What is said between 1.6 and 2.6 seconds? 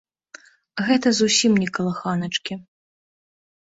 не калыханачкі.